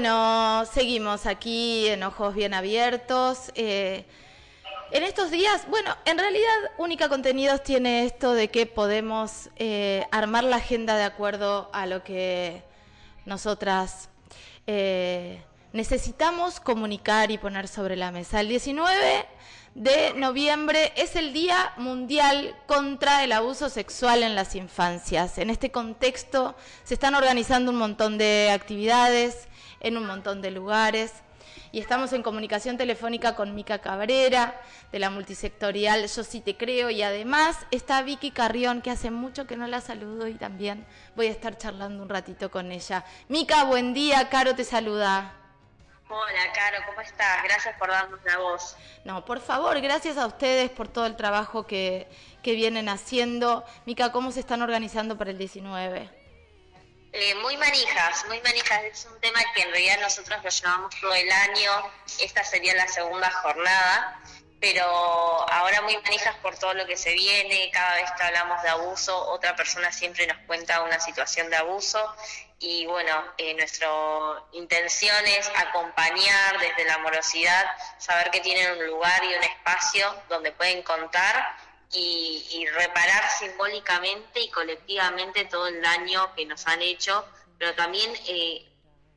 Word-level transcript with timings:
Bueno, 0.00 0.64
seguimos 0.72 1.26
aquí 1.26 1.88
en 1.88 2.04
Ojos 2.04 2.32
Bien 2.32 2.54
Abiertos. 2.54 3.50
Eh, 3.56 4.04
en 4.92 5.02
estos 5.02 5.32
días, 5.32 5.66
bueno, 5.68 5.92
en 6.04 6.16
realidad 6.16 6.54
Única 6.76 7.08
Contenidos 7.08 7.64
tiene 7.64 8.04
esto 8.04 8.32
de 8.32 8.46
que 8.46 8.66
podemos 8.66 9.50
eh, 9.56 10.06
armar 10.12 10.44
la 10.44 10.58
agenda 10.58 10.96
de 10.96 11.02
acuerdo 11.02 11.68
a 11.72 11.86
lo 11.86 12.04
que 12.04 12.62
nosotras 13.26 14.08
eh, 14.68 15.42
necesitamos 15.72 16.60
comunicar 16.60 17.32
y 17.32 17.38
poner 17.38 17.66
sobre 17.66 17.96
la 17.96 18.12
mesa. 18.12 18.38
El 18.38 18.50
19 18.50 19.26
de 19.74 20.14
noviembre 20.14 20.92
es 20.94 21.16
el 21.16 21.32
Día 21.32 21.72
Mundial 21.76 22.54
contra 22.68 23.24
el 23.24 23.32
Abuso 23.32 23.68
Sexual 23.68 24.22
en 24.22 24.36
las 24.36 24.54
Infancias. 24.54 25.38
En 25.38 25.50
este 25.50 25.72
contexto 25.72 26.54
se 26.84 26.94
están 26.94 27.16
organizando 27.16 27.72
un 27.72 27.78
montón 27.78 28.16
de 28.16 28.52
actividades 28.52 29.47
en 29.80 29.96
un 29.96 30.06
montón 30.06 30.40
de 30.42 30.50
lugares. 30.50 31.12
Y 31.70 31.80
estamos 31.80 32.12
en 32.12 32.22
comunicación 32.22 32.78
telefónica 32.78 33.34
con 33.34 33.54
Mica 33.54 33.78
Cabrera, 33.78 34.58
de 34.90 34.98
la 34.98 35.10
multisectorial 35.10 36.06
Yo 36.06 36.24
sí 36.24 36.40
te 36.40 36.56
creo, 36.56 36.88
y 36.90 37.02
además 37.02 37.58
está 37.70 38.02
Vicky 38.02 38.30
Carrión, 38.30 38.80
que 38.80 38.90
hace 38.90 39.10
mucho 39.10 39.46
que 39.46 39.56
no 39.56 39.66
la 39.66 39.80
saludo 39.80 40.28
y 40.28 40.34
también 40.34 40.86
voy 41.14 41.26
a 41.26 41.30
estar 41.30 41.58
charlando 41.58 42.02
un 42.02 42.08
ratito 42.08 42.50
con 42.50 42.72
ella. 42.72 43.04
Mica, 43.28 43.64
buen 43.64 43.92
día, 43.92 44.28
Caro 44.30 44.54
te 44.54 44.64
saluda. 44.64 45.34
Hola, 46.10 46.52
Caro, 46.54 46.78
¿cómo 46.86 47.02
estás? 47.02 47.42
Gracias 47.44 47.76
por 47.78 47.90
darnos 47.90 48.18
la 48.24 48.38
voz. 48.38 48.76
No, 49.04 49.26
por 49.26 49.40
favor, 49.40 49.78
gracias 49.82 50.16
a 50.16 50.26
ustedes 50.26 50.70
por 50.70 50.88
todo 50.88 51.04
el 51.04 51.16
trabajo 51.16 51.66
que, 51.66 52.08
que 52.42 52.54
vienen 52.54 52.88
haciendo. 52.88 53.62
Mica, 53.84 54.10
¿cómo 54.10 54.32
se 54.32 54.40
están 54.40 54.62
organizando 54.62 55.18
para 55.18 55.32
el 55.32 55.36
19? 55.36 56.08
Eh, 57.12 57.34
muy 57.36 57.56
manijas, 57.56 58.24
muy 58.26 58.40
manijas. 58.42 58.82
Es 58.84 59.06
un 59.06 59.18
tema 59.20 59.40
que 59.54 59.62
en 59.62 59.70
realidad 59.70 60.00
nosotros 60.00 60.42
lo 60.42 60.50
llevamos 60.50 60.94
todo 61.00 61.14
el 61.14 61.30
año. 61.30 61.70
Esta 62.20 62.44
sería 62.44 62.74
la 62.74 62.88
segunda 62.88 63.30
jornada 63.30 64.22
pero 64.60 64.84
ahora 64.84 65.82
muy 65.82 65.96
manijas 65.98 66.34
por 66.36 66.58
todo 66.58 66.74
lo 66.74 66.86
que 66.86 66.96
se 66.96 67.12
viene, 67.12 67.70
cada 67.72 67.94
vez 67.94 68.10
que 68.16 68.22
hablamos 68.24 68.62
de 68.62 68.68
abuso, 68.68 69.16
otra 69.30 69.54
persona 69.54 69.92
siempre 69.92 70.26
nos 70.26 70.36
cuenta 70.46 70.82
una 70.82 70.98
situación 70.98 71.48
de 71.48 71.56
abuso 71.56 72.14
y 72.58 72.86
bueno, 72.86 73.12
eh, 73.36 73.54
nuestra 73.54 73.88
intención 74.52 75.24
es 75.26 75.48
acompañar 75.54 76.58
desde 76.58 76.84
la 76.86 76.94
amorosidad, 76.94 77.66
saber 77.98 78.30
que 78.30 78.40
tienen 78.40 78.72
un 78.72 78.86
lugar 78.86 79.22
y 79.22 79.34
un 79.34 79.44
espacio 79.44 80.12
donde 80.28 80.50
pueden 80.50 80.82
contar 80.82 81.56
y, 81.92 82.46
y 82.50 82.66
reparar 82.66 83.30
simbólicamente 83.38 84.40
y 84.40 84.50
colectivamente 84.50 85.44
todo 85.46 85.68
el 85.68 85.80
daño 85.80 86.34
que 86.34 86.46
nos 86.46 86.66
han 86.66 86.82
hecho, 86.82 87.24
pero 87.58 87.74
también... 87.74 88.10
Eh, 88.26 88.64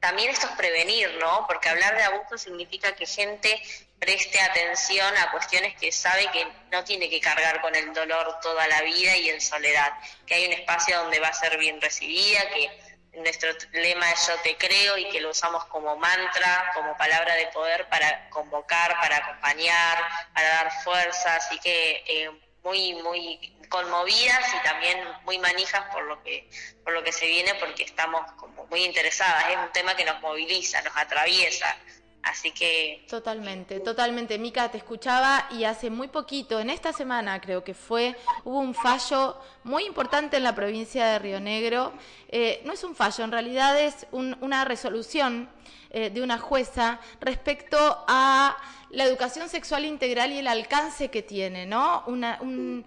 también 0.02 0.32
esto 0.32 0.48
es 0.48 0.54
prevenir, 0.54 1.14
¿no? 1.20 1.46
Porque 1.48 1.70
hablar 1.70 1.96
de 1.96 2.02
abuso 2.02 2.36
significa 2.36 2.96
que 2.96 3.06
gente 3.06 3.62
preste 4.00 4.42
atención 4.42 5.16
a 5.16 5.30
cuestiones 5.30 5.76
que 5.76 5.92
sabe 5.92 6.28
que 6.32 6.48
no 6.72 6.84
tiene 6.84 7.08
que 7.08 7.22
cargar 7.22 7.62
con 7.62 7.76
el 7.76 7.94
dolor 7.94 8.40
toda 8.42 8.68
la 8.68 8.82
vida 8.82 9.16
y 9.16 9.30
en 9.30 9.40
soledad, 9.40 9.94
que 10.26 10.34
hay 10.34 10.48
un 10.48 10.54
espacio 10.54 10.98
donde 10.98 11.20
va 11.20 11.28
a 11.28 11.34
ser 11.34 11.56
bien 11.60 11.80
recibida, 11.80 12.50
que 12.50 12.82
nuestro 13.20 13.52
lema 13.74 14.12
es 14.12 14.28
yo 14.28 14.36
te 14.42 14.58
creo 14.58 14.98
y 14.98 15.08
que 15.10 15.22
lo 15.22 15.30
usamos 15.30 15.66
como 15.66 15.96
mantra, 15.98 16.72
como 16.74 16.98
palabra 16.98 17.36
de 17.36 17.48
poder 17.48 17.88
para 17.90 18.28
convocar, 18.32 19.00
para 19.00 19.18
acompañar, 19.18 20.04
para 20.34 20.50
dar 20.50 20.84
fuerza, 20.84 21.36
así 21.36 21.60
que 21.60 22.04
eh, 22.08 22.32
muy, 22.64 22.94
muy 23.02 23.40
conmovidas 23.70 24.54
y 24.54 24.64
también 24.64 25.00
muy 25.26 25.40
manijas 25.40 25.84
por 25.94 26.04
lo 26.04 26.22
que, 26.24 26.50
por 26.84 26.94
lo 26.94 27.04
que 27.04 27.12
se 27.12 27.26
viene 27.26 27.56
porque 27.56 27.84
estamos 27.84 28.30
como 28.34 28.66
muy 28.68 28.84
interesadas, 28.84 29.46
es 29.52 29.58
un 29.58 29.72
tema 29.72 29.96
que 29.96 30.06
nos 30.06 30.20
moviliza, 30.22 30.82
nos 30.82 30.96
atraviesa, 30.96 31.76
Así 32.24 32.52
que... 32.52 33.06
Totalmente, 33.10 33.80
totalmente. 33.80 34.38
Mica, 34.38 34.70
te 34.70 34.78
escuchaba 34.78 35.48
y 35.52 35.64
hace 35.64 35.90
muy 35.90 36.08
poquito, 36.08 36.60
en 36.60 36.70
esta 36.70 36.94
semana 36.94 37.42
creo 37.42 37.64
que 37.64 37.74
fue, 37.74 38.16
hubo 38.44 38.60
un 38.60 38.76
fallo 38.76 39.38
muy 39.64 39.86
importante 39.86 40.38
en 40.38 40.44
la 40.44 40.54
provincia 40.54 41.06
de 41.08 41.20
Río 41.20 41.40
Negro. 41.40 41.94
Eh, 42.28 42.62
no 42.64 42.74
es 42.74 42.84
un 42.84 42.96
fallo, 42.96 43.24
en 43.24 43.32
realidad 43.32 43.80
es 43.80 44.06
una 44.12 44.66
resolución 44.66 45.50
eh, 45.94 46.10
de 46.10 46.22
una 46.22 46.38
jueza 46.38 47.02
respecto 47.20 48.06
a 48.08 48.56
la 48.92 49.04
educación 49.04 49.50
sexual 49.50 49.84
integral 49.84 50.32
y 50.32 50.38
el 50.38 50.48
alcance 50.48 51.10
que 51.10 51.22
tiene, 51.22 51.66
¿no? 51.66 52.04
Una, 52.08 52.40
un, 52.42 52.86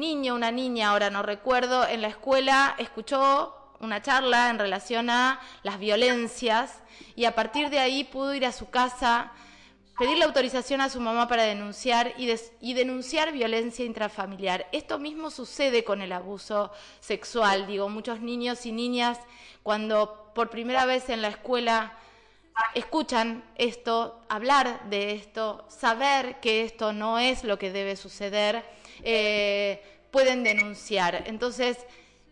niño, 0.00 0.34
una 0.34 0.50
niña, 0.50 0.88
ahora 0.88 1.10
no 1.10 1.22
recuerdo, 1.22 1.86
en 1.86 2.00
la 2.00 2.08
escuela 2.08 2.74
escuchó 2.78 3.54
una 3.80 4.00
charla 4.00 4.48
en 4.48 4.58
relación 4.58 5.10
a 5.10 5.38
las 5.62 5.78
violencias 5.78 6.80
y 7.14 7.26
a 7.26 7.34
partir 7.34 7.68
de 7.68 7.78
ahí 7.78 8.04
pudo 8.04 8.34
ir 8.34 8.46
a 8.46 8.52
su 8.52 8.70
casa, 8.70 9.30
pedir 9.98 10.16
la 10.16 10.24
autorización 10.24 10.80
a 10.80 10.88
su 10.88 10.98
mamá 10.98 11.28
para 11.28 11.42
denunciar 11.42 12.14
y, 12.16 12.72
denunciar 12.72 13.32
violencia 13.32 13.84
intrafamiliar. 13.84 14.66
Esto 14.72 14.98
mismo 14.98 15.30
sucede 15.30 15.84
con 15.84 16.00
el 16.00 16.12
abuso 16.12 16.72
sexual. 17.00 17.66
Digo, 17.66 17.90
muchos 17.90 18.20
niños 18.20 18.64
y 18.64 18.72
niñas 18.72 19.18
cuando 19.62 20.23
por 20.34 20.50
primera 20.50 20.84
vez 20.84 21.08
en 21.08 21.22
la 21.22 21.28
escuela 21.28 21.96
escuchan 22.74 23.44
esto, 23.56 24.20
hablar 24.28 24.88
de 24.88 25.12
esto, 25.12 25.64
saber 25.68 26.40
que 26.40 26.64
esto 26.64 26.92
no 26.92 27.18
es 27.18 27.44
lo 27.44 27.58
que 27.58 27.70
debe 27.70 27.96
suceder, 27.96 28.64
eh, 29.02 29.82
pueden 30.10 30.44
denunciar. 30.44 31.24
Entonces, 31.26 31.78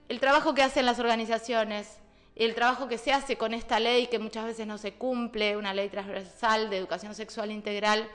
el 0.08 0.20
trabajo 0.20 0.54
que 0.54 0.62
hacen 0.62 0.86
las 0.86 0.98
organizaciones, 0.98 1.98
el 2.36 2.54
trabajo 2.54 2.88
que 2.88 2.98
se 2.98 3.12
hace 3.12 3.36
con 3.36 3.54
esta 3.54 3.80
ley 3.80 4.06
que 4.06 4.18
muchas 4.18 4.44
veces 4.44 4.66
no 4.66 4.78
se 4.78 4.92
cumple, 4.92 5.56
una 5.56 5.74
ley 5.74 5.88
transversal 5.88 6.70
de 6.70 6.78
educación 6.78 7.14
sexual 7.14 7.50
integral, 7.50 8.08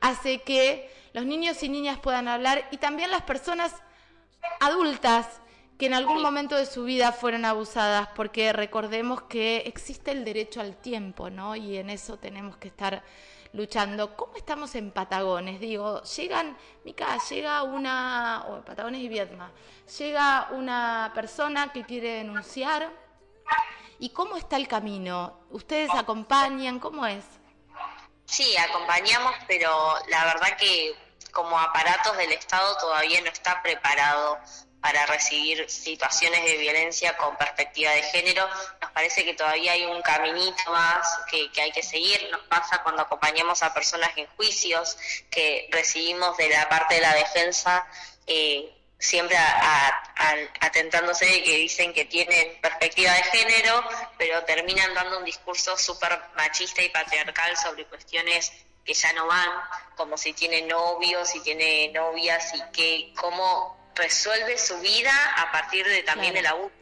hace 0.00 0.42
que 0.42 0.90
los 1.12 1.26
niños 1.26 1.62
y 1.62 1.68
niñas 1.68 1.98
puedan 1.98 2.28
hablar 2.28 2.68
y 2.70 2.76
también 2.76 3.10
las 3.10 3.22
personas 3.22 3.74
adultas 4.60 5.40
que 5.78 5.86
en 5.86 5.94
algún 5.94 6.20
momento 6.20 6.56
de 6.56 6.66
su 6.66 6.84
vida 6.84 7.12
fueron 7.12 7.44
abusadas, 7.44 8.08
porque 8.16 8.52
recordemos 8.52 9.22
que 9.22 9.58
existe 9.58 10.10
el 10.10 10.24
derecho 10.24 10.60
al 10.60 10.76
tiempo, 10.76 11.30
¿no? 11.30 11.54
Y 11.54 11.78
en 11.78 11.88
eso 11.88 12.18
tenemos 12.18 12.56
que 12.56 12.68
estar 12.68 13.04
luchando. 13.52 14.16
¿Cómo 14.16 14.34
estamos 14.36 14.74
en 14.74 14.90
Patagones? 14.90 15.60
Digo, 15.60 16.02
llegan, 16.02 16.58
Mica, 16.84 17.16
llega 17.30 17.62
una, 17.62 18.44
o 18.48 18.64
Patagones 18.64 19.00
y 19.00 19.08
Vietnam, 19.08 19.50
llega 19.98 20.48
una 20.50 21.12
persona 21.14 21.72
que 21.72 21.84
quiere 21.84 22.14
denunciar. 22.14 22.90
¿Y 24.00 24.10
cómo 24.10 24.36
está 24.36 24.56
el 24.56 24.66
camino? 24.66 25.38
¿Ustedes 25.50 25.90
acompañan? 25.94 26.80
¿Cómo 26.80 27.06
es? 27.06 27.24
Sí, 28.24 28.56
acompañamos, 28.56 29.32
pero 29.46 29.94
la 30.08 30.24
verdad 30.24 30.56
que 30.58 30.94
como 31.32 31.58
aparatos 31.58 32.16
del 32.16 32.32
Estado 32.32 32.76
todavía 32.78 33.20
no 33.20 33.28
está 33.28 33.62
preparado 33.62 34.38
para 34.80 35.06
recibir 35.06 35.68
situaciones 35.68 36.44
de 36.44 36.56
violencia 36.56 37.16
con 37.16 37.36
perspectiva 37.36 37.90
de 37.92 38.02
género. 38.04 38.48
Nos 38.80 38.90
parece 38.92 39.24
que 39.24 39.34
todavía 39.34 39.72
hay 39.72 39.84
un 39.84 40.00
caminito 40.02 40.70
más 40.70 41.06
que, 41.30 41.50
hay 41.60 41.72
que 41.72 41.82
seguir. 41.82 42.28
Nos 42.30 42.42
pasa 42.42 42.82
cuando 42.82 43.02
acompañamos 43.02 43.62
a 43.62 43.74
personas 43.74 44.10
en 44.16 44.26
juicios 44.36 44.96
que 45.30 45.68
recibimos 45.72 46.36
de 46.36 46.48
la 46.50 46.68
parte 46.68 46.96
de 46.96 47.00
la 47.00 47.14
defensa. 47.14 47.86
Eh, 48.26 48.74
siempre 49.00 49.36
atentándose 50.60 51.24
de 51.24 51.42
que 51.44 51.56
dicen 51.56 51.92
que 51.92 52.04
tienen 52.04 52.60
perspectiva 52.60 53.12
de 53.12 53.22
género, 53.24 53.84
pero 54.16 54.42
terminan 54.44 54.92
dando 54.92 55.18
un 55.18 55.24
discurso 55.24 55.76
súper 55.76 56.20
machista 56.36 56.82
y 56.82 56.88
patriarcal 56.88 57.56
sobre 57.56 57.84
cuestiones 57.84 58.52
que 58.84 58.94
ya 58.94 59.12
no 59.12 59.26
van, 59.26 59.50
como 59.96 60.16
si 60.18 60.32
tiene 60.32 60.62
novios, 60.62 61.28
si 61.28 61.40
tiene 61.40 61.92
novias 61.92 62.52
y 62.54 62.72
que 62.72 63.14
cómo 63.14 63.77
resuelve 63.98 64.56
su 64.56 64.78
vida 64.80 65.12
a 65.36 65.52
partir 65.52 65.86
de 65.86 66.02
también 66.02 66.34
del 66.34 66.46
abuso. 66.46 66.72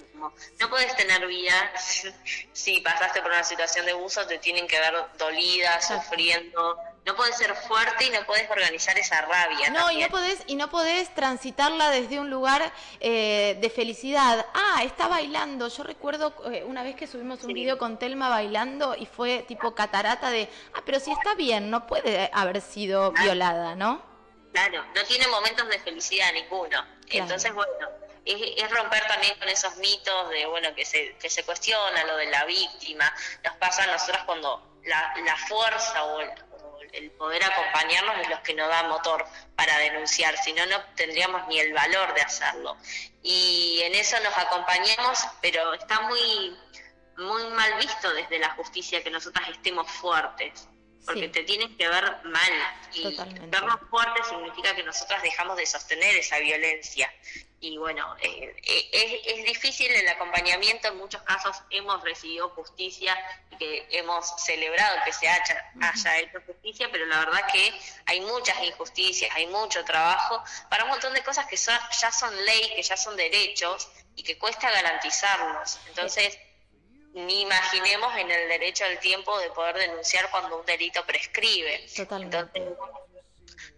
No 0.58 0.70
puedes 0.70 0.96
tener 0.96 1.26
vida 1.26 1.72
si 2.52 2.80
pasaste 2.80 3.20
por 3.20 3.30
una 3.30 3.44
situación 3.44 3.86
de 3.86 3.92
abuso, 3.92 4.26
te 4.26 4.38
tienen 4.38 4.66
que 4.66 4.78
ver 4.78 4.94
dolida, 5.18 5.80
sufriendo. 5.80 6.78
No 7.04 7.14
puedes 7.14 7.36
ser 7.36 7.54
fuerte 7.54 8.06
y 8.06 8.10
no 8.10 8.24
puedes 8.26 8.50
organizar 8.50 8.98
esa 8.98 9.20
rabia. 9.22 9.70
No, 9.70 9.92
y 9.92 10.00
no 10.00 10.08
podés, 10.08 10.42
y 10.46 10.56
no 10.56 10.68
podés 10.70 11.14
transitarla 11.14 11.90
desde 11.90 12.18
un 12.18 12.30
lugar 12.30 12.72
eh, 12.98 13.56
de 13.60 13.70
felicidad. 13.70 14.44
Ah, 14.54 14.82
está 14.82 15.06
bailando. 15.06 15.68
Yo 15.68 15.84
recuerdo 15.84 16.34
eh, 16.50 16.64
una 16.64 16.82
vez 16.82 16.96
que 16.96 17.06
subimos 17.06 17.44
un 17.44 17.52
video 17.52 17.78
con 17.78 17.98
Telma 17.98 18.28
bailando 18.28 18.96
y 18.96 19.06
fue 19.06 19.44
tipo 19.46 19.74
catarata 19.74 20.30
de, 20.30 20.48
ah, 20.74 20.82
pero 20.84 20.98
si 20.98 21.12
está 21.12 21.34
bien, 21.34 21.70
no 21.70 21.86
puede 21.86 22.28
haber 22.32 22.60
sido 22.60 23.12
violada, 23.12 23.76
¿no? 23.76 24.15
Claro, 24.56 24.86
no 24.94 25.04
tiene 25.04 25.26
momentos 25.28 25.68
de 25.68 25.78
felicidad 25.80 26.32
ninguno. 26.32 26.82
Entonces, 27.10 27.52
bueno, 27.52 27.90
es, 28.24 28.70
romper 28.70 29.06
también 29.06 29.38
con 29.38 29.50
esos 29.50 29.76
mitos 29.76 30.30
de, 30.30 30.46
bueno, 30.46 30.74
que 30.74 30.86
se, 30.86 31.14
que 31.18 31.28
se 31.28 31.44
cuestiona 31.44 32.04
lo 32.04 32.16
de 32.16 32.24
la 32.30 32.46
víctima. 32.46 33.14
Nos 33.44 33.54
pasa 33.56 33.82
a 33.82 33.86
nosotros 33.88 34.22
cuando 34.24 34.80
la, 34.86 35.14
la 35.22 35.36
fuerza 35.36 36.04
o 36.04 36.20
el, 36.20 37.10
poder 37.18 37.44
acompañarnos 37.44 38.16
es 38.22 38.30
los 38.30 38.40
que 38.40 38.54
nos 38.54 38.68
da 38.68 38.84
motor 38.84 39.26
para 39.54 39.76
denunciar, 39.76 40.34
si 40.38 40.54
no, 40.54 40.64
no 40.64 40.82
tendríamos 40.94 41.46
ni 41.48 41.60
el 41.60 41.74
valor 41.74 42.14
de 42.14 42.22
hacerlo. 42.22 42.78
Y 43.22 43.80
en 43.82 43.94
eso 43.94 44.18
nos 44.20 44.38
acompañamos, 44.38 45.18
pero 45.42 45.74
está 45.74 46.00
muy 46.00 46.56
muy 47.18 47.44
mal 47.48 47.74
visto 47.74 48.10
desde 48.14 48.38
la 48.38 48.54
justicia 48.54 49.04
que 49.04 49.10
nosotras 49.10 49.50
estemos 49.50 49.90
fuertes 49.90 50.66
porque 51.06 51.28
te 51.28 51.44
tienen 51.44 51.76
que 51.76 51.88
ver 51.88 52.04
mal. 52.24 52.52
Y 52.92 53.16
vernos 53.46 53.80
fuertes 53.88 54.26
significa 54.26 54.74
que 54.74 54.82
nosotras 54.82 55.22
dejamos 55.22 55.56
de 55.56 55.66
sostener 55.66 56.16
esa 56.16 56.38
violencia. 56.38 57.12
Y 57.60 57.78
bueno, 57.78 58.14
eh, 58.20 58.54
eh, 58.62 59.22
es, 59.24 59.44
difícil 59.44 59.90
el 59.90 60.06
acompañamiento, 60.08 60.88
en 60.88 60.98
muchos 60.98 61.22
casos 61.22 61.56
hemos 61.70 62.02
recibido 62.02 62.50
justicia 62.50 63.16
y 63.50 63.56
que 63.56 63.86
hemos 63.92 64.34
celebrado 64.42 64.98
que 65.04 65.12
se 65.12 65.26
haya, 65.26 65.72
haya 65.80 66.18
hecho 66.18 66.38
justicia, 66.46 66.88
pero 66.92 67.06
la 67.06 67.20
verdad 67.20 67.40
que 67.50 67.72
hay 68.04 68.20
muchas 68.20 68.62
injusticias, 68.62 69.34
hay 69.34 69.46
mucho 69.46 69.84
trabajo 69.84 70.42
para 70.68 70.84
un 70.84 70.90
montón 70.90 71.14
de 71.14 71.22
cosas 71.22 71.46
que 71.46 71.56
ya 71.56 72.12
son 72.12 72.44
ley, 72.44 72.72
que 72.76 72.82
ya 72.82 72.96
son 72.96 73.16
derechos 73.16 73.88
y 74.16 74.22
que 74.22 74.36
cuesta 74.36 74.70
garantizarlos. 74.70 75.78
Entonces, 75.88 76.38
ni 77.16 77.40
imaginemos 77.40 78.14
en 78.18 78.30
el 78.30 78.48
derecho 78.48 78.84
al 78.84 78.98
tiempo 79.00 79.38
de 79.38 79.50
poder 79.50 79.76
denunciar 79.76 80.30
cuando 80.30 80.58
un 80.60 80.66
delito 80.66 81.04
prescribe. 81.06 81.86
Totalmente. 81.96 82.36
Entonces, 82.58 82.76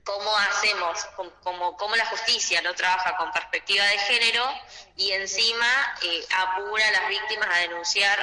¿cómo 0.02 0.36
hacemos, 0.38 0.98
cómo, 1.44 1.76
cómo, 1.76 1.94
la 1.94 2.06
justicia 2.06 2.60
no 2.62 2.74
trabaja 2.74 3.16
con 3.16 3.30
perspectiva 3.30 3.84
de 3.84 3.98
género 3.98 4.44
y 4.96 5.12
encima 5.12 5.66
eh, 6.02 6.24
apura 6.36 6.88
a 6.88 6.90
las 6.90 7.08
víctimas 7.08 7.48
a 7.48 7.58
denunciar 7.60 8.18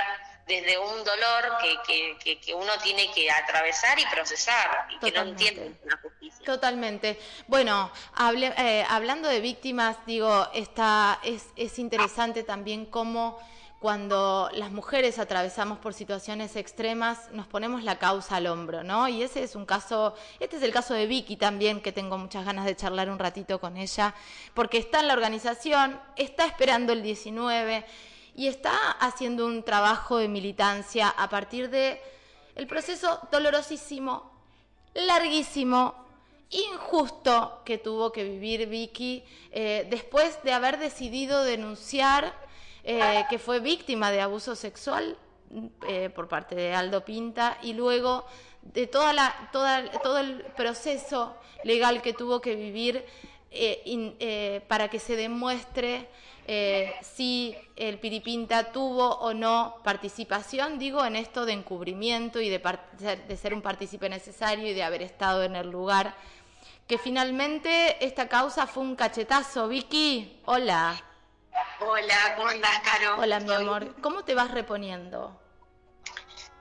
desde 0.48 0.78
un 0.78 1.04
dolor 1.06 1.58
que, 1.88 2.18
que, 2.22 2.40
que, 2.40 2.54
uno 2.54 2.74
tiene 2.84 3.12
que 3.14 3.32
atravesar 3.32 3.98
y 3.98 4.06
procesar 4.08 4.88
y 4.92 5.00
que 5.00 5.12
no 5.12 5.22
entiende 5.22 5.80
la 5.86 5.98
justicia. 5.98 6.46
Totalmente. 6.46 7.18
Bueno, 7.48 7.90
eh, 8.20 8.86
hablando 8.90 9.30
de 9.30 9.40
víctimas, 9.40 9.96
digo, 10.06 10.50
está, 10.54 11.20
es, 11.24 11.46
es 11.56 11.80
interesante 11.80 12.44
también 12.44 12.86
cómo 12.86 13.40
cuando 13.86 14.50
las 14.56 14.72
mujeres 14.72 15.20
atravesamos 15.20 15.78
por 15.78 15.94
situaciones 15.94 16.56
extremas, 16.56 17.32
nos 17.34 17.46
ponemos 17.46 17.84
la 17.84 18.00
causa 18.00 18.38
al 18.38 18.48
hombro, 18.48 18.84
¿no? 18.84 19.08
Y 19.08 19.22
ese 19.22 19.44
es 19.44 19.56
un 19.56 19.68
caso, 19.68 20.16
este 20.40 20.58
es 20.58 20.64
el 20.64 20.72
caso 20.72 20.96
de 20.96 21.06
Vicky 21.06 21.38
también, 21.38 21.80
que 21.82 21.92
tengo 21.92 22.18
muchas 22.18 22.46
ganas 22.46 22.66
de 22.66 22.76
charlar 22.76 23.12
un 23.12 23.20
ratito 23.20 23.60
con 23.60 23.78
ella, 23.78 24.16
porque 24.56 24.80
está 24.80 25.02
en 25.02 25.08
la 25.08 25.14
organización, 25.14 26.02
está 26.16 26.48
esperando 26.48 26.94
el 26.94 27.04
19 27.04 27.86
y 28.36 28.48
está 28.48 28.74
haciendo 28.94 29.46
un 29.46 29.62
trabajo 29.62 30.18
de 30.18 30.30
militancia 30.30 31.08
a 31.10 31.30
partir 31.30 31.70
de 31.70 32.02
el 32.56 32.66
proceso 32.66 33.20
dolorosísimo, 33.32 34.32
larguísimo, 34.96 35.94
injusto 36.50 37.62
que 37.64 37.78
tuvo 37.78 38.12
que 38.12 38.24
vivir 38.24 38.68
Vicky 38.68 39.24
eh, 39.52 39.86
después 39.92 40.42
de 40.42 40.54
haber 40.54 40.80
decidido 40.80 41.44
denunciar 41.44 42.45
eh, 42.88 43.26
que 43.32 43.40
fue 43.40 43.60
víctima 43.60 44.12
de 44.12 44.22
abuso 44.22 44.56
sexual 44.56 45.18
eh, 45.88 46.12
por 46.12 46.28
parte 46.28 46.54
de 46.54 46.72
Aldo 46.72 47.04
Pinta 47.04 47.58
y 47.64 47.74
luego 47.74 48.28
de 48.62 48.86
toda 48.86 49.12
la, 49.12 49.50
toda, 49.52 49.92
todo 50.04 50.20
el 50.20 50.44
proceso 50.56 51.36
legal 51.64 52.04
que 52.04 52.14
tuvo 52.14 52.42
que 52.42 52.56
vivir 52.56 53.04
eh, 53.50 54.62
para 54.68 54.88
que 54.90 55.00
se 55.00 55.16
demuestre 55.16 56.08
si 57.02 57.56
el 57.76 57.98
Piripinta 57.98 58.72
tuvo 58.72 59.16
o 59.16 59.34
no 59.34 59.78
participación, 59.84 60.78
digo, 60.78 61.04
en 61.04 61.16
esto 61.16 61.48
de 61.48 61.54
encubrimiento 61.54 62.40
y 62.40 62.50
de, 62.50 62.62
de 63.28 63.38
ser 63.38 63.56
un 63.56 63.64
partícipe 63.64 64.10
necesario 64.10 64.68
y 64.68 64.76
de 64.76 64.84
haber 64.84 65.02
estado 65.02 65.42
en 65.42 65.56
el 65.56 65.72
lugar. 65.72 66.14
Que 66.86 67.00
finalmente 67.00 68.06
esta 68.06 68.28
causa 68.28 68.68
fue 68.68 68.84
un 68.84 68.96
cachetazo. 68.96 69.68
Vicky, 69.68 70.40
hola. 70.46 71.15
Hola, 71.80 72.36
¿cómo 72.36 72.50
andás, 72.50 72.80
Caro? 72.82 73.18
Hola, 73.18 73.40
mi 73.40 73.54
amor. 73.54 73.96
¿Cómo 74.02 74.24
te 74.24 74.34
vas 74.34 74.52
reponiendo? 74.52 75.40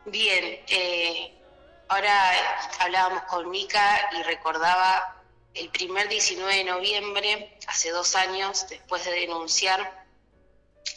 Bien, 0.05 0.62
eh, 0.69 1.41
ahora 1.88 2.32
hablábamos 2.81 3.23
con 3.25 3.50
Mica 3.50 4.11
y 4.12 4.23
recordaba 4.23 5.23
el 5.55 5.69
primer 5.70 6.08
19 6.08 6.56
de 6.56 6.64
noviembre, 6.64 7.58
hace 7.67 7.91
dos 7.91 8.14
años, 8.17 8.67
después 8.69 9.05
de 9.05 9.12
denunciar 9.12 10.05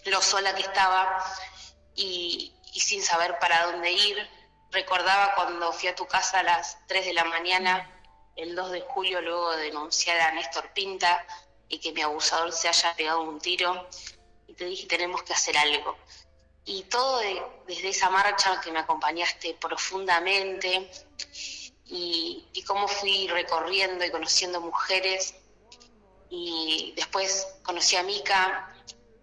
lo 0.05 0.21
sola 0.21 0.53
que 0.55 0.61
estaba 0.61 1.23
y, 1.95 2.53
y 2.73 2.79
sin 2.79 3.01
saber 3.01 3.39
para 3.39 3.67
dónde 3.67 3.91
ir. 3.91 4.29
Recordaba 4.71 5.35
cuando 5.35 5.71
fui 5.73 5.89
a 5.89 5.95
tu 5.95 6.05
casa 6.07 6.39
a 6.39 6.44
las 6.44 6.77
3 6.88 7.05
de 7.05 7.13
la 7.13 7.23
mañana, 7.23 7.89
el 8.35 8.55
2 8.55 8.71
de 8.71 8.81
julio, 8.81 9.21
luego 9.21 9.55
de 9.55 9.63
denunciar 9.63 10.19
a 10.19 10.31
Néstor 10.33 10.69
Pinta, 10.73 11.25
y 11.69 11.79
que 11.79 11.91
mi 11.91 12.01
abusador 12.01 12.51
se 12.51 12.67
haya 12.67 12.95
pegado 12.95 13.21
un 13.21 13.39
tiro 13.39 13.87
y 14.47 14.53
te 14.53 14.65
dije 14.65 14.87
tenemos 14.87 15.23
que 15.23 15.33
hacer 15.33 15.57
algo. 15.57 15.97
Y 16.65 16.83
todo 16.83 17.21
desde 17.65 17.89
esa 17.89 18.09
marcha 18.09 18.59
que 18.61 18.71
me 18.71 18.79
acompañaste 18.79 19.53
profundamente 19.55 20.89
y, 21.85 22.63
cómo 22.65 22.87
fui 22.87 23.27
recorriendo 23.29 24.03
y 24.03 24.11
conociendo 24.11 24.59
mujeres 24.59 25.35
y 26.29 26.93
después 26.97 27.47
conocí 27.63 27.95
a 27.95 28.03
Mica 28.03 28.75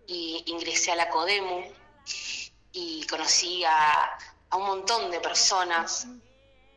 y 0.06 0.42
ingresé 0.46 0.92
a 0.92 0.96
la 0.96 1.10
Codemu 1.10 1.62
y 2.72 3.06
conocí 3.06 3.62
a, 3.64 4.18
a 4.48 4.56
un 4.56 4.66
montón 4.66 5.10
de 5.10 5.20
personas, 5.20 6.06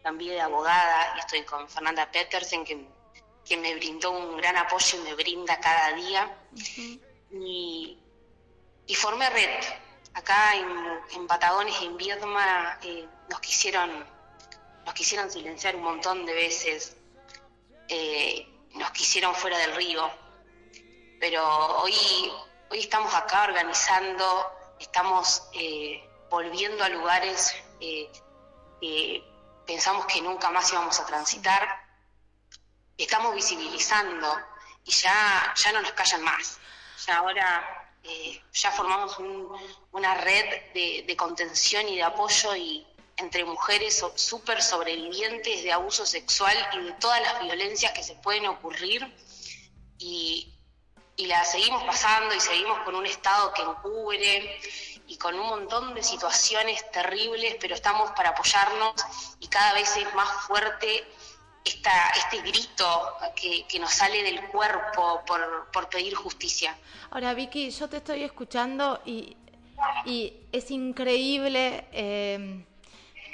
también 0.03 0.33
de 0.33 0.41
abogada, 0.41 1.15
y 1.15 1.19
estoy 1.19 1.43
con 1.43 1.69
Fernanda 1.69 2.11
Petersen, 2.11 2.65
que 2.65 2.87
que 3.47 3.57
me 3.57 3.75
brindó 3.75 4.11
un 4.11 4.37
gran 4.37 4.57
apoyo 4.57 4.99
y 4.99 5.01
me 5.03 5.13
brinda 5.15 5.59
cada 5.59 5.93
día. 5.93 6.37
y, 7.31 7.97
formé 8.95 9.29
red. 9.29 9.63
Acá 10.13 10.55
en, 10.55 10.67
en 11.13 11.27
Patagones, 11.27 11.79
en 11.81 11.95
Viedma, 11.95 12.79
eh, 12.81 13.07
nos, 13.29 13.39
quisieron, 13.39 14.05
nos 14.85 14.93
quisieron 14.93 15.29
silenciar 15.29 15.75
un 15.75 15.83
montón 15.83 16.25
de 16.25 16.33
veces. 16.33 16.97
Eh, 17.87 18.47
nos 18.73 18.91
quisieron 18.91 19.33
fuera 19.35 19.57
del 19.59 19.75
río. 19.75 20.09
Pero 21.19 21.43
hoy, 21.81 21.93
hoy 22.69 22.79
estamos 22.79 23.13
acá 23.13 23.43
organizando, 23.43 24.51
estamos 24.79 25.43
eh, 25.53 26.03
volviendo 26.29 26.83
a 26.83 26.89
lugares 26.89 27.55
que 27.79 29.23
pensamos 29.65 30.05
que 30.05 30.21
nunca 30.21 30.49
más 30.49 30.71
íbamos 30.71 30.99
a 30.99 31.05
transitar 31.05 31.86
estamos 32.97 33.35
visibilizando 33.35 34.37
y 34.83 34.91
ya, 34.91 35.53
ya 35.55 35.71
no 35.71 35.81
nos 35.81 35.91
callan 35.91 36.23
más. 36.23 36.59
Ya 37.05 37.17
ahora 37.17 37.87
eh, 38.03 38.41
ya 38.53 38.71
formamos 38.71 39.17
una 39.91 40.15
red 40.15 40.73
de, 40.73 41.15
contención 41.17 41.87
y 41.89 41.97
de 41.97 42.03
apoyo 42.03 42.55
y 42.55 42.87
entre 43.17 43.43
mujeres 43.45 44.03
súper 44.15 44.61
sobrevivientes 44.61 45.63
de 45.63 45.73
abuso 45.73 46.05
sexual 46.05 46.55
y 46.73 46.79
de 46.83 46.91
todas 46.93 47.21
las 47.21 47.41
violencias 47.41 47.91
que 47.91 48.03
se 48.03 48.15
pueden 48.15 48.45
ocurrir 48.47 49.11
y, 49.97 50.53
y 51.15 51.25
la 51.25 51.43
seguimos 51.43 51.83
pasando 51.83 52.33
y 52.35 52.39
seguimos 52.39 52.79
con 52.83 52.95
un 52.95 53.05
Estado 53.05 53.51
que 53.53 53.63
encubre 53.63 54.61
y 55.07 55.17
con 55.17 55.33
un 55.35 55.47
montón 55.47 55.95
de 55.95 56.03
situaciones 56.03 56.89
terribles, 56.91 57.55
pero 57.59 57.73
estamos 57.73 58.11
para 58.11 58.29
apoyarnos 58.29 58.93
y 59.39 59.47
cada 59.47 59.73
vez 59.73 59.97
es 59.97 60.13
más 60.13 60.45
fuerte 60.45 61.05
este 61.67 62.41
grito 62.41 63.13
que, 63.35 63.79
nos 63.79 63.91
sale 63.91 64.23
del 64.23 64.41
cuerpo 64.47 65.21
por, 65.25 65.89
pedir 65.89 66.15
justicia. 66.15 66.75
Ahora, 67.11 67.33
Vicky, 67.33 67.69
yo 67.69 67.87
te 67.87 67.97
estoy 67.97 68.23
escuchando 68.23 69.01
y, 69.05 69.35
es 70.51 70.71
increíble 70.71 71.85
eh, 71.91 72.65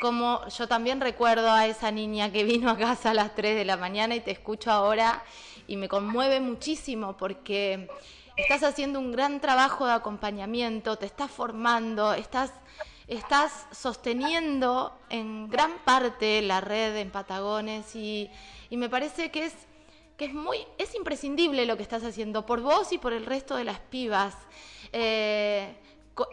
como 0.02 0.46
yo 0.50 0.68
también 0.68 1.00
recuerdo 1.00 1.50
a 1.50 1.68
esa 1.68 1.90
niña 1.90 2.30
que 2.30 2.44
vino 2.44 2.70
a 2.70 2.78
casa 2.78 3.12
a 3.12 3.14
las 3.14 3.34
3 3.34 3.56
de 3.56 3.64
la 3.64 3.78
mañana 3.78 4.16
y 4.16 4.20
te 4.20 4.32
escucho 4.32 4.70
ahora 4.70 5.24
y 5.68 5.78
me 5.78 5.88
conmueve 5.88 6.42
muchísimo 6.42 7.16
porque 7.16 7.88
estás 8.36 8.64
haciendo 8.64 9.00
un 9.00 9.14
gran 9.14 9.40
trabajo 9.40 9.86
de 9.86 9.94
acompañamiento, 9.94 10.98
te 10.98 11.06
estás 11.06 11.32
formando, 11.32 12.14
estás 12.14 12.52
estás 13.08 13.68
sosteniendo 13.72 14.98
en 15.10 15.50
gran 15.50 15.80
parte 15.86 16.42
la 16.42 16.62
red 16.62 16.98
en 16.98 17.12
Patagones 17.12 17.96
y, 17.96 18.30
me 18.72 18.90
parece 18.90 19.30
que 19.30 19.46
es 19.46 19.54
que 20.18 20.26
es 20.26 20.34
muy 20.34 20.58
es 20.78 20.96
imprescindible 20.96 21.66
lo 21.66 21.78
que 21.78 21.84
estás 21.84 22.04
haciendo 22.04 22.46
por 22.46 22.62
vos 22.62 22.92
y 22.92 22.98
por 22.98 23.14
el 23.14 23.26
resto 23.26 23.56
de 23.56 23.64
las 23.64 23.80
pibas. 23.80 24.36
Eh, 24.92 25.76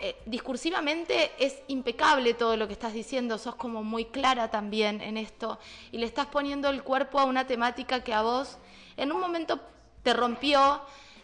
eh, 0.01 0.17
discursivamente 0.27 1.33
es 1.39 1.59
impecable 1.69 2.35
todo 2.35 2.57
lo 2.57 2.67
que 2.67 2.75
estás 2.75 2.93
diciendo, 2.93 3.39
sos 3.39 3.55
como 3.55 3.83
muy 3.83 4.05
clara 4.05 4.51
también 4.51 5.01
en 5.01 5.17
esto 5.17 5.59
y 5.91 5.97
le 5.97 6.05
estás 6.05 6.27
poniendo 6.27 6.69
el 6.69 6.83
cuerpo 6.83 7.19
a 7.19 7.25
una 7.25 7.47
temática 7.47 8.05
que 8.05 8.13
a 8.13 8.21
vos 8.21 8.59
en 8.99 9.11
un 9.11 9.21
momento 9.21 9.59
te 10.03 10.13
rompió, 10.13 10.83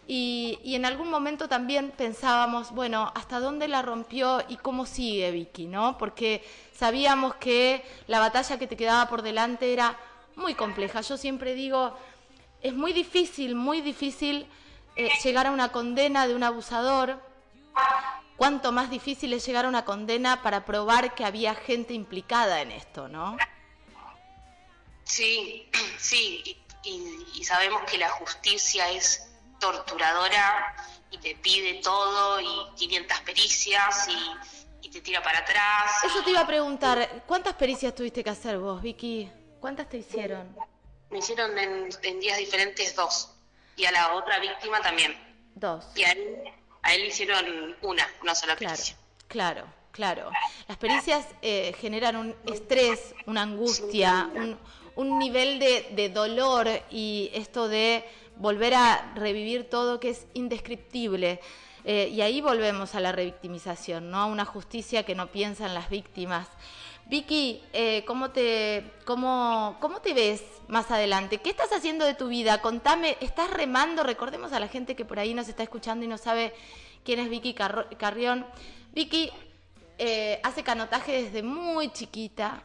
y, 0.09 0.59
en 0.63 0.85
algún 0.85 1.09
momento 1.09 1.49
también 1.49 1.91
pensábamos, 1.91 2.71
bueno, 2.71 3.11
¿hasta 3.13 3.39
dónde 3.39 3.67
la 3.67 3.81
rompió 3.81 4.41
y 4.47 4.55
cómo 4.55 4.85
sigue 4.85 5.31
Vicky? 5.31 5.67
¿no? 5.67 5.97
Porque 5.97 6.47
sabíamos 6.73 7.35
que 7.35 7.83
la 8.07 8.19
batalla 8.19 8.57
que 8.57 8.67
te 8.67 8.77
quedaba 8.77 9.09
por 9.09 9.21
delante 9.21 9.73
era 9.73 9.99
muy 10.35 10.55
compleja. 10.55 11.01
Yo 11.01 11.17
siempre 11.17 11.55
digo, 11.55 11.93
es 12.61 12.73
muy 12.73 12.93
difícil, 12.93 13.55
muy 13.55 13.81
difícil 13.81 14.47
eh, 14.95 15.09
llegar 15.23 15.47
a 15.47 15.51
una 15.51 15.71
condena 15.73 16.25
de 16.25 16.35
un 16.35 16.43
abusador, 16.43 17.21
cuánto 18.37 18.71
más 18.71 18.89
difícil 18.89 19.33
es 19.33 19.45
llegar 19.45 19.65
a 19.65 19.69
una 19.69 19.83
condena 19.83 20.41
para 20.41 20.63
probar 20.63 21.15
que 21.15 21.25
había 21.25 21.53
gente 21.53 21.93
implicada 21.93 22.61
en 22.61 22.71
esto, 22.71 23.07
¿no? 23.09 23.35
Sí, 25.03 25.69
sí, 25.97 26.57
y, 26.83 27.43
sabemos 27.43 27.83
que 27.89 27.97
la 27.97 28.09
justicia 28.09 28.89
es 28.91 29.26
torturadora 29.59 30.75
y 31.11 31.17
te 31.17 31.35
pide 31.35 31.75
todo 31.75 32.39
y 32.39 32.75
500 32.75 33.19
pericias 33.21 34.07
y, 34.09 34.87
y, 34.87 34.89
te 34.89 35.01
tira 35.01 35.21
para 35.21 35.39
atrás. 35.39 36.03
Eso 36.03 36.23
te 36.23 36.31
iba 36.31 36.41
a 36.41 36.47
preguntar, 36.47 37.23
¿cuántas 37.25 37.53
pericias 37.53 37.95
tuviste 37.95 38.23
que 38.23 38.29
hacer 38.29 38.57
vos, 38.57 38.81
Vicky? 38.81 39.31
¿Cuántas 39.59 39.89
te 39.89 39.97
hicieron? 39.97 40.55
Me 41.09 41.19
hicieron 41.19 41.57
en, 41.57 42.19
días 42.19 42.37
diferentes 42.37 42.95
dos 42.95 43.31
y 43.75 43.85
a 43.85 43.91
la 43.91 44.13
otra 44.13 44.39
víctima 44.39 44.81
también. 44.81 45.15
Dos. 45.55 45.85
Y 45.95 46.03
a 46.03 46.11
él, 46.11 46.43
a 46.81 46.93
él 46.93 47.05
hicieron 47.05 47.75
una, 47.81 48.07
una 48.21 48.35
sola 48.35 48.55
pericia. 48.55 48.95
Claro, 49.27 49.65
claro. 49.91 50.31
Las 50.67 50.77
pericias 50.77 51.25
eh, 51.41 51.73
generan 51.79 52.15
un 52.17 52.35
estrés, 52.45 53.13
una 53.25 53.43
angustia, 53.43 54.29
un, 54.33 54.59
un 54.95 55.19
nivel 55.19 55.59
de, 55.59 55.87
de 55.91 56.09
dolor 56.09 56.67
y 56.89 57.29
esto 57.33 57.67
de 57.67 58.03
volver 58.39 58.73
a 58.73 59.11
revivir 59.15 59.69
todo 59.69 59.99
que 59.99 60.09
es 60.09 60.27
indescriptible. 60.33 61.39
Eh, 61.83 62.09
y 62.09 62.21
ahí 62.21 62.41
volvemos 62.41 62.95
a 62.95 62.99
la 62.99 63.11
revictimización, 63.11 64.11
¿no? 64.11 64.17
A 64.17 64.25
una 64.25 64.45
justicia 64.45 65.03
que 65.03 65.15
no 65.15 65.27
piensa 65.27 65.65
en 65.65 65.73
las 65.73 65.89
víctimas. 65.89 66.47
Vicky, 67.05 67.61
eh, 67.71 68.03
¿cómo, 68.05 68.31
te, 68.31 68.91
cómo, 69.05 69.77
¿cómo 69.79 70.01
te 70.01 70.13
ves 70.13 70.43
más 70.67 70.91
adelante? 70.91 71.37
¿Qué 71.37 71.49
estás 71.49 71.71
haciendo 71.71 72.03
de 72.03 72.13
tu 72.13 72.27
vida? 72.27 72.61
Contame, 72.61 73.15
¿estás 73.21 73.49
remando? 73.49 74.03
Recordemos 74.03 74.51
a 74.51 74.59
la 74.59 74.67
gente 74.67 74.95
que 74.97 75.05
por 75.05 75.17
ahí 75.17 75.33
nos 75.33 75.47
está 75.47 75.63
escuchando 75.63 76.03
y 76.03 76.09
no 76.09 76.17
sabe 76.17 76.53
quién 77.05 77.19
es 77.19 77.29
Vicky 77.29 77.53
Carrión. 77.53 78.45
Vicky 78.93 79.31
eh, 79.97 80.41
hace 80.43 80.63
canotaje 80.63 81.23
desde 81.23 81.43
muy 81.43 81.89
chiquita, 81.93 82.63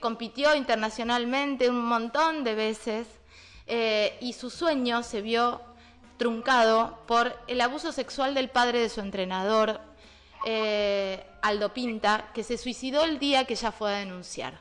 compitió 0.00 0.54
internacionalmente 0.56 1.70
un 1.70 1.86
montón 1.86 2.44
de 2.44 2.54
veces 2.54 3.06
y 4.20 4.32
su 4.32 4.50
sueño 4.50 5.02
se 5.02 5.20
vio 5.20 5.60
truncado 6.18 6.98
por 7.06 7.34
el 7.46 7.60
abuso 7.60 7.92
sexual 7.92 8.34
del 8.34 8.50
padre 8.50 8.80
de 8.80 8.88
su 8.88 9.00
entrenador, 9.00 9.80
eh, 10.44 11.24
Aldo 11.40 11.72
Pinta, 11.72 12.30
que 12.34 12.42
se 12.42 12.58
suicidó 12.58 13.04
el 13.04 13.18
día 13.18 13.44
que 13.44 13.54
ella 13.54 13.72
fue 13.72 13.94
a 13.94 13.98
denunciar. 13.98 14.60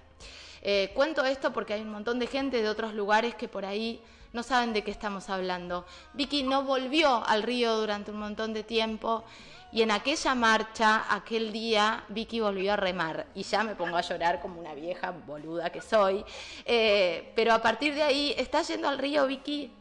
Eh, 0.61 0.91
cuento 0.93 1.25
esto 1.25 1.51
porque 1.51 1.73
hay 1.73 1.81
un 1.81 1.89
montón 1.89 2.19
de 2.19 2.27
gente 2.27 2.61
de 2.61 2.69
otros 2.69 2.93
lugares 2.93 3.35
que 3.35 3.47
por 3.47 3.65
ahí 3.65 4.01
no 4.33 4.43
saben 4.43 4.73
de 4.73 4.83
qué 4.83 4.91
estamos 4.91 5.29
hablando. 5.29 5.85
Vicky 6.13 6.43
no 6.43 6.63
volvió 6.63 7.25
al 7.25 7.43
río 7.43 7.75
durante 7.77 8.11
un 8.11 8.19
montón 8.19 8.53
de 8.53 8.63
tiempo 8.63 9.23
y 9.71 9.81
en 9.81 9.91
aquella 9.91 10.33
marcha, 10.35 11.05
aquel 11.09 11.51
día, 11.51 12.03
Vicky 12.09 12.39
volvió 12.39 12.73
a 12.73 12.75
remar 12.77 13.27
y 13.35 13.43
ya 13.43 13.63
me 13.63 13.75
pongo 13.75 13.97
a 13.97 14.01
llorar 14.01 14.41
como 14.41 14.59
una 14.59 14.73
vieja 14.73 15.11
boluda 15.11 15.71
que 15.71 15.81
soy. 15.81 16.23
Eh, 16.65 17.31
pero 17.35 17.53
a 17.53 17.61
partir 17.61 17.93
de 17.93 18.03
ahí, 18.03 18.33
¿estás 18.37 18.67
yendo 18.69 18.87
al 18.87 18.97
río, 18.97 19.27
Vicky? 19.27 19.71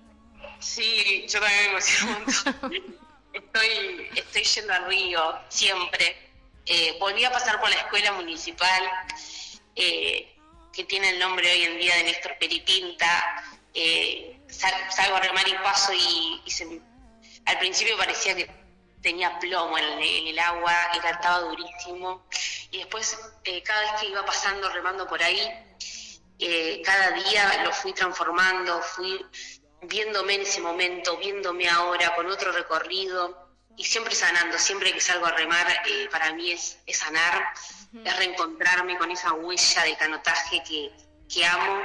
Sí, 0.58 1.26
yo 1.28 1.40
también 1.40 1.64
me 1.64 1.70
emociono 1.70 2.96
estoy, 3.36 4.08
estoy 4.14 4.42
yendo 4.42 4.72
al 4.72 4.86
río 4.86 5.38
siempre. 5.48 6.16
Eh, 6.64 6.96
volví 6.98 7.24
a 7.24 7.30
pasar 7.30 7.60
por 7.60 7.70
la 7.70 7.76
escuela 7.76 8.12
municipal, 8.12 8.82
eh, 9.74 10.34
que 10.72 10.84
tiene 10.84 11.10
el 11.10 11.18
nombre 11.18 11.50
hoy 11.50 11.62
en 11.62 11.78
día 11.78 11.96
de 11.96 12.04
Néstor 12.04 12.36
Peripinta. 12.38 13.44
Eh, 13.72 14.35
salgo 14.48 15.16
a 15.16 15.20
remar 15.20 15.46
y 15.48 15.54
paso 15.54 15.92
y, 15.92 16.42
al 17.44 17.58
principio 17.58 17.96
parecía 17.96 18.34
que 18.34 18.50
tenía 19.02 19.38
plomo 19.38 19.78
en 19.78 19.84
el, 20.28 20.38
agua, 20.38 20.74
era, 20.94 21.10
estaba 21.10 21.40
durísimo. 21.40 22.26
Y 22.72 22.78
después, 22.78 23.16
cada 23.64 23.80
vez 23.80 24.00
que 24.00 24.06
iba 24.08 24.24
pasando, 24.24 24.68
remando 24.70 25.06
por 25.06 25.22
ahí, 25.22 25.40
cada 26.84 27.12
día 27.12 27.62
lo 27.62 27.72
fui 27.72 27.92
transformando, 27.92 28.82
fui 28.82 29.24
viéndome 29.82 30.34
en 30.34 30.42
ese 30.42 30.60
momento, 30.60 31.16
viéndome 31.16 31.68
ahora 31.68 32.14
con 32.14 32.26
otro 32.26 32.52
recorrido 32.52 33.46
y 33.76 33.84
siempre 33.84 34.14
sanando, 34.14 34.58
siempre 34.58 34.92
que 34.92 35.00
salgo 35.00 35.26
a 35.26 35.32
remar, 35.32 35.66
eh, 35.86 36.08
para 36.10 36.32
mí 36.32 36.50
es, 36.50 36.78
sanar, 36.92 37.52
es 38.04 38.16
reencontrarme 38.16 38.96
con 38.96 39.10
esa 39.10 39.32
huella 39.32 39.82
de 39.84 39.96
canotaje 39.96 40.62
que, 40.62 41.46
amo 41.46 41.82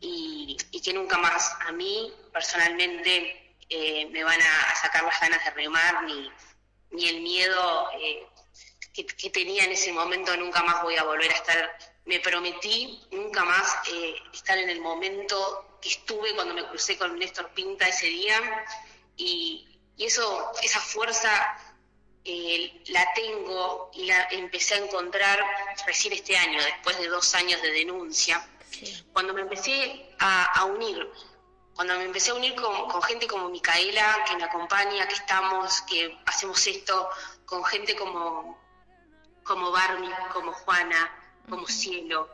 y, 0.00 0.56
que 0.84 0.92
nunca 0.92 1.18
más 1.18 1.56
a 1.66 1.72
mí 1.72 2.12
personalmente 2.32 3.56
eh, 3.68 4.06
me 4.12 4.22
van 4.22 4.40
a 4.40 4.74
sacar 4.76 5.02
las 5.02 5.20
ganas 5.20 5.44
de 5.44 5.50
remar 5.50 6.04
ni, 6.04 6.30
ni 6.92 7.08
el 7.08 7.22
miedo 7.22 7.90
eh, 8.00 8.24
que, 8.92 9.04
que, 9.04 9.30
tenía 9.30 9.64
en 9.64 9.72
ese 9.72 9.92
momento, 9.92 10.36
nunca 10.36 10.62
más 10.62 10.82
voy 10.82 10.96
a 10.96 11.02
volver 11.02 11.30
a 11.30 11.34
estar. 11.34 11.78
Me 12.04 12.20
prometí 12.20 13.02
nunca 13.10 13.44
más 13.44 13.78
estar 14.32 14.56
en 14.58 14.70
el 14.70 14.80
momento 14.80 15.66
estuve 15.86 16.34
cuando 16.34 16.54
me 16.54 16.66
crucé 16.68 16.96
con 16.96 17.18
Néstor 17.18 17.50
Pinta 17.50 17.88
ese 17.88 18.06
día 18.06 18.66
y, 19.16 19.66
eso, 19.98 20.52
esa 20.62 20.78
fuerza 20.78 21.58
eh, 22.22 22.82
la 22.88 23.06
tengo 23.14 23.90
y 23.94 24.04
la 24.04 24.28
empecé 24.30 24.74
a 24.74 24.78
encontrar 24.78 25.42
recién 25.86 26.12
este 26.12 26.36
año, 26.36 26.62
después 26.62 26.98
de 26.98 27.08
dos 27.08 27.34
años 27.34 27.62
de 27.62 27.70
denuncia, 27.70 28.46
cuando 29.12 29.34
me 29.34 29.42
empecé 29.42 30.14
a, 30.18 30.64
unir, 30.64 31.08
cuando 31.74 31.96
me 31.96 32.04
empecé 32.04 32.30
a 32.30 32.34
unir 32.34 32.54
con, 32.54 33.02
gente 33.02 33.26
como 33.26 33.48
Micaela, 33.48 34.24
que 34.28 34.36
me 34.36 34.44
acompaña, 34.44 35.06
que 35.08 35.14
estamos, 35.14 35.82
que 35.82 36.18
hacemos 36.26 36.66
esto, 36.66 37.08
con 37.44 37.64
gente 37.64 37.94
como, 37.96 38.58
como 39.44 39.70
Barney, 39.70 40.10
como 40.32 40.52
Juana, 40.52 41.10
como 41.48 41.66
Cielo, 41.66 42.28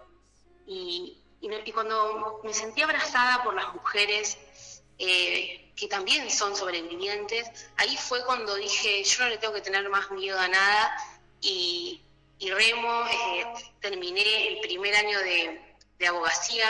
y, 0.66 1.18
y, 1.40 1.72
cuando 1.72 2.40
me 2.44 2.54
sentí 2.54 2.82
abrazada 2.82 3.42
por 3.42 3.54
las 3.54 3.74
mujeres 3.74 4.38
eh, 4.98 5.72
que 5.76 5.88
también 5.88 6.30
son 6.30 6.54
sobrevivientes, 6.54 7.50
ahí 7.76 7.96
fue 7.96 8.24
cuando 8.24 8.54
dije, 8.54 9.02
yo 9.02 9.24
no 9.24 9.30
le 9.30 9.38
tengo 9.38 9.54
que 9.54 9.60
tener 9.60 9.88
más 9.88 10.10
miedo 10.10 10.38
a 10.38 10.48
nada 10.48 10.96
y, 11.40 12.00
remo, 12.40 13.04
eh, 13.06 13.46
terminé 13.80 14.48
el 14.48 14.60
primer 14.60 14.94
año 14.94 15.18
de, 15.20 15.71
abogacía. 16.06 16.66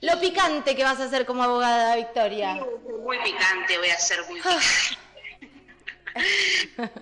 Lo 0.00 0.18
picante 0.18 0.74
que 0.74 0.82
vas 0.82 0.98
a 1.00 1.04
hacer 1.04 1.26
como 1.26 1.42
abogada, 1.42 1.96
Victoria. 1.96 2.54
Muy, 3.02 3.18
picante, 3.18 3.78
voy 3.78 3.90
a 3.90 3.98
ser 3.98 4.24
muy 4.28 4.40
picante. 4.40 4.66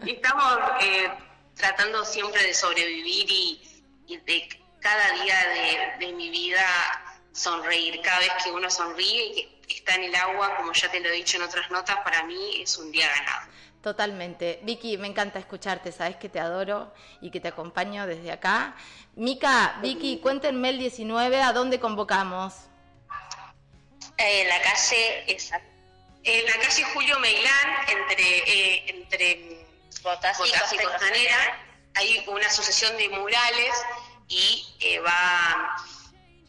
Estamos 0.06 0.58
eh, 0.80 1.10
tratando 1.54 2.04
siempre 2.04 2.42
de 2.42 2.54
sobrevivir 2.54 3.30
y, 3.30 3.82
y 4.06 4.16
de 4.18 4.48
cada 4.80 5.12
día 5.22 5.96
de, 5.98 6.12
mi 6.12 6.30
vida 6.30 6.64
sonreír. 7.32 8.00
Cada 8.02 8.18
vez 8.20 8.32
que 8.42 8.50
uno 8.50 8.70
sonríe 8.70 9.24
y 9.24 9.60
que 9.66 9.74
está 9.74 9.94
en 9.94 10.04
el 10.04 10.14
agua, 10.14 10.56
como 10.56 10.72
ya 10.72 10.90
te 10.90 11.00
lo 11.00 11.08
he 11.08 11.12
dicho 11.12 11.36
en 11.36 11.44
otras 11.44 11.70
notas, 11.70 11.96
para 12.04 12.24
mí 12.24 12.62
es 12.62 12.76
un 12.78 12.90
día 12.90 13.08
ganado. 13.08 13.50
Totalmente. 13.82 14.60
Vicky, 14.62 14.98
me 14.98 15.06
encanta 15.06 15.38
escucharte, 15.38 15.92
sabes 15.92 16.16
que 16.16 16.28
te 16.28 16.40
adoro 16.40 16.92
y 17.20 17.30
que 17.30 17.40
te 17.40 17.48
acompaño 17.48 18.06
desde 18.06 18.32
acá. 18.32 18.76
Mica, 19.14 19.78
Vicky, 19.82 20.18
cuéntenme 20.18 20.70
el 20.70 20.78
19, 20.78 21.42
¿a 21.42 21.52
dónde 21.52 21.78
convocamos? 21.78 22.54
en 24.18 24.48
la 24.48 24.60
calle 24.62 25.24
esa. 25.32 25.60
En 26.24 26.44
la 26.44 26.58
calle 26.58 26.84
Julio 26.92 27.18
Meilán, 27.20 27.76
entre, 27.88 28.38
eh, 28.38 28.84
entre 28.88 29.66
Botas 30.02 30.38
y 30.44 30.78
Costanera, 30.78 31.58
hay 31.94 32.24
una 32.26 32.46
asociación 32.46 32.96
de 32.96 33.08
murales 33.08 33.74
y 34.28 34.66
eh, 34.80 34.98
va 35.00 35.76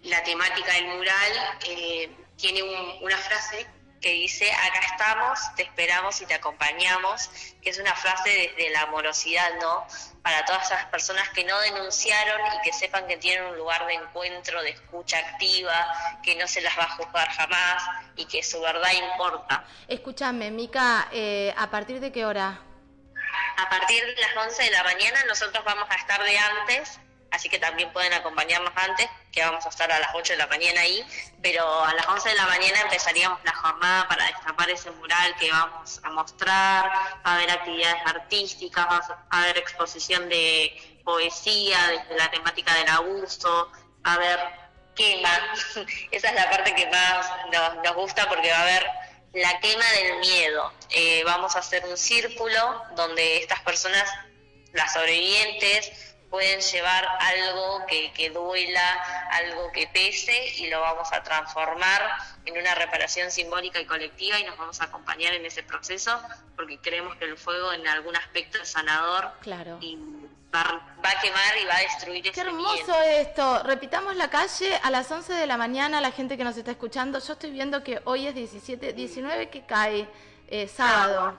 la 0.04 0.24
temática 0.24 0.74
del 0.74 0.88
mural 0.88 1.60
eh, 1.66 2.10
tiene 2.38 2.64
una 3.02 3.18
frase 3.18 3.68
que 4.02 4.12
dice 4.14 4.52
acá 4.52 4.80
estamos, 4.80 5.40
te 5.56 5.64
esperamos 5.64 6.22
y 6.22 6.26
te 6.26 6.34
acompañamos, 6.34 7.30
que 7.62 7.70
es 7.70 7.80
una 7.80 7.94
frase 7.96 8.30
desde 8.30 8.70
la 8.72 8.82
amorosidad, 8.82 9.50
¿no? 9.62 9.86
Para 10.22 10.46
todas 10.46 10.66
esas 10.66 10.86
personas 10.86 11.30
que 11.30 11.44
no 11.44 11.60
denunciaron 11.60 12.42
y 12.56 12.62
que 12.62 12.74
sepan 12.74 13.08
que 13.08 13.18
tienen 13.18 13.46
un 13.46 13.58
lugar 13.58 13.86
de 13.88 13.94
encuentro, 13.94 14.62
de 14.62 14.72
escucha 14.72 15.18
activa, 15.20 15.88
que 16.24 16.36
no 16.36 16.48
se 16.48 16.62
las 16.62 16.78
va 16.78 16.84
a 16.84 16.90
juzgar 16.92 17.30
jamás 17.30 17.84
y 18.16 18.26
que 18.26 18.44
su 18.44 18.60
verdad 18.62 18.92
importa. 19.12 19.66
Escúchame, 19.88 20.52
Mica, 20.52 21.08
eh, 21.12 21.54
¿a 21.58 21.70
partir 21.70 22.00
de 22.00 22.12
qué 22.12 22.26
hora? 22.26 22.62
A 23.58 23.70
partir 23.70 24.06
de 24.06 24.16
las 24.22 24.36
11 24.48 24.64
de 24.64 24.72
la 24.72 24.84
mañana 24.84 25.24
nosotros 25.28 25.64
vamos 25.66 25.90
a 25.90 25.96
estar 25.96 26.24
de 26.24 26.38
antes 26.38 27.00
así 27.32 27.50
que 27.50 27.60
también 27.60 27.92
pueden 27.94 28.14
acompañarnos 28.14 28.74
antes, 28.76 29.08
que 29.32 29.42
vamos 29.42 29.66
a 29.66 29.70
estar 29.70 29.92
a 29.92 30.00
las 30.00 30.12
8 30.16 30.34
de 30.34 30.38
la 30.38 30.48
mañana 30.48 30.82
ahí, 30.82 31.06
pero 31.42 31.84
a 31.84 31.94
las 31.94 32.08
11 32.08 32.30
de 32.30 32.36
la 32.36 32.46
mañana 32.48 32.82
empezaríamos 32.82 33.40
la 33.44 33.54
jornada 33.54 34.08
para 34.08 34.26
destapar 34.26 34.70
ese 34.70 34.92
mural 34.92 35.36
que 35.38 35.52
vamos 35.52 36.00
a 36.04 36.10
mostrar, 36.10 36.92
a 37.24 37.36
haber 37.36 37.52
actividades 37.52 38.02
artísticas, 38.06 39.10
a 39.30 39.42
haber 39.42 39.58
exposición 39.58 40.28
de 40.30 41.02
poesía 41.04 41.78
desde 41.88 42.18
la 42.18 42.30
temática 42.32 42.74
del 42.76 42.90
abuso, 42.90 43.72
a 44.04 44.14
haber 44.14 44.40
quema, 44.96 45.30
esa 46.12 46.30
es 46.30 46.36
la 46.36 46.50
parte 46.50 46.76
que 46.76 46.86
más 46.88 47.28
nos, 47.84 47.96
gusta 47.96 48.28
porque 48.28 48.52
va 48.52 48.58
a 48.58 48.62
haber 48.62 48.86
la 49.34 49.60
quema 49.60 49.86
del 49.92 50.20
miedo. 50.20 50.74
Eh, 50.90 51.24
vamos 51.26 51.56
a 51.56 51.60
hacer 51.60 51.86
un 51.86 51.98
círculo 51.98 52.84
donde 52.96 53.38
estas 53.38 53.62
personas, 53.62 54.10
las 54.74 54.94
sobrevivientes, 54.94 56.09
pueden 56.30 56.62
llevar 56.62 57.08
algo 57.20 57.86
que, 57.88 58.12
que, 58.14 58.30
duela, 58.30 59.28
algo 59.32 59.72
que 59.72 59.88
pese 59.88 60.54
y 60.58 60.70
lo 60.70 60.82
vamos 60.82 61.12
a 61.12 61.24
transformar 61.24 62.02
en 62.46 62.58
una 62.58 62.76
reparación 62.76 63.32
simbólica 63.32 63.80
y 63.80 63.86
colectiva 63.86 64.40
y 64.40 64.44
nos 64.44 64.58
vamos 64.58 64.80
a 64.82 64.86
acompañar 64.86 65.34
en 65.34 65.46
ese 65.46 65.64
proceso 65.64 66.20
porque 66.56 66.78
creemos 66.80 67.16
que 67.16 67.26
el 67.26 67.38
fuego 67.38 67.74
en 67.74 67.88
algún 67.88 68.16
aspecto 68.16 68.60
es 68.62 68.70
sanador 68.70 69.32
claro. 69.42 69.78
y 69.82 69.98
va, 70.54 70.62
a 70.62 71.22
quemar 71.22 71.58
y 71.62 71.66
va 71.66 71.78
a 71.78 71.80
destruir 71.80 72.32
Qué 72.32 72.42
hermoso 72.42 72.94
esto. 73.02 73.64
Repitamos 73.64 74.16
la 74.16 74.30
calle 74.30 74.80
a 74.84 74.92
las 74.92 75.10
11 75.12 75.34
de 75.34 75.48
la 75.48 75.58
mañana, 75.58 76.02
la 76.02 76.12
gente 76.12 76.38
que 76.38 76.44
nos 76.44 76.58
está 76.58 76.72
escuchando. 76.72 77.20
Yo 77.20 77.34
estoy 77.34 77.52
viendo 77.52 77.84
que 77.84 78.02
hoy 78.06 78.28
es 78.28 78.36
17, 78.36 78.94
19 78.94 79.50
que 79.50 79.66
cae, 79.66 80.08
eh, 80.48 80.68
sábado. 80.68 81.38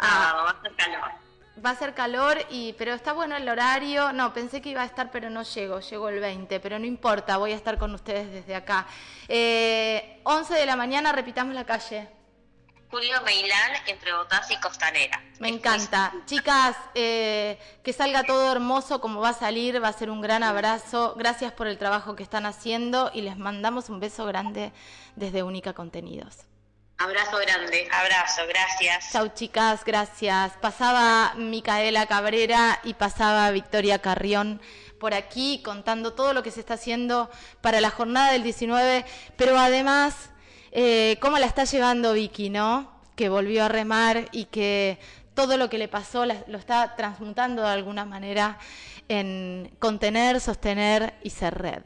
Ah, 0.00 0.42
va 0.44 0.50
a 0.50 0.62
ser 0.62 0.74
calor. 0.74 1.21
Va 1.64 1.70
a 1.70 1.76
ser 1.76 1.92
calor, 1.92 2.38
y, 2.50 2.72
pero 2.74 2.94
está 2.94 3.12
bueno 3.12 3.36
el 3.36 3.48
horario. 3.48 4.12
No, 4.12 4.32
pensé 4.32 4.62
que 4.62 4.70
iba 4.70 4.82
a 4.82 4.86
estar, 4.86 5.10
pero 5.10 5.28
no 5.28 5.42
llego. 5.42 5.80
Llego 5.80 6.08
el 6.08 6.18
20, 6.18 6.60
pero 6.60 6.78
no 6.78 6.86
importa, 6.86 7.36
voy 7.36 7.52
a 7.52 7.56
estar 7.56 7.78
con 7.78 7.94
ustedes 7.94 8.32
desde 8.32 8.54
acá. 8.54 8.86
Eh, 9.28 10.20
11 10.24 10.54
de 10.54 10.66
la 10.66 10.76
mañana, 10.76 11.12
repitamos 11.12 11.54
la 11.54 11.64
calle. 11.64 12.08
Julio 12.92 13.22
Meilán 13.22 13.72
entre 13.86 14.12
Botás 14.12 14.50
y 14.50 14.56
Costanera. 14.56 15.22
Me 15.40 15.48
encanta. 15.48 16.12
Chicas, 16.26 16.76
eh, 16.94 17.58
que 17.82 17.94
salga 17.94 18.22
todo 18.22 18.52
hermoso 18.52 19.00
como 19.00 19.22
va 19.22 19.30
a 19.30 19.34
salir, 19.34 19.82
va 19.82 19.88
a 19.88 19.92
ser 19.94 20.10
un 20.10 20.20
gran 20.20 20.42
abrazo. 20.42 21.14
Gracias 21.16 21.52
por 21.52 21.68
el 21.68 21.78
trabajo 21.78 22.16
que 22.16 22.22
están 22.22 22.44
haciendo 22.44 23.10
y 23.14 23.22
les 23.22 23.38
mandamos 23.38 23.88
un 23.88 23.98
beso 23.98 24.26
grande 24.26 24.72
desde 25.16 25.42
Única 25.42 25.72
Contenidos. 25.72 26.51
Abrazo 26.98 27.38
grande, 27.38 27.88
abrazo, 27.90 28.42
gracias. 28.48 29.10
Chau 29.12 29.28
chicas, 29.28 29.84
gracias. 29.84 30.52
Pasaba 30.60 31.34
Micaela 31.36 32.06
Cabrera 32.06 32.80
y 32.84 32.94
pasaba 32.94 33.50
Victoria 33.50 33.98
Carrión 34.00 34.60
por 35.00 35.14
aquí 35.14 35.60
contando 35.64 36.12
todo 36.12 36.32
lo 36.32 36.44
que 36.44 36.52
se 36.52 36.60
está 36.60 36.74
haciendo 36.74 37.28
para 37.60 37.80
la 37.80 37.90
jornada 37.90 38.30
del 38.32 38.44
19, 38.44 39.04
pero 39.36 39.58
además 39.58 40.30
eh, 40.70 41.16
cómo 41.20 41.38
la 41.38 41.46
está 41.46 41.64
llevando 41.64 42.12
Vicky, 42.12 42.50
¿no? 42.50 42.92
Que 43.16 43.28
volvió 43.28 43.64
a 43.64 43.68
remar 43.68 44.28
y 44.30 44.44
que 44.44 45.00
todo 45.34 45.56
lo 45.56 45.68
que 45.68 45.78
le 45.78 45.88
pasó 45.88 46.24
lo 46.24 46.56
está 46.56 46.94
transmutando 46.94 47.62
de 47.62 47.68
alguna 47.68 48.04
manera 48.04 48.58
en 49.08 49.74
contener, 49.80 50.40
sostener 50.40 51.14
y 51.22 51.30
ser 51.30 51.58
red. 51.58 51.82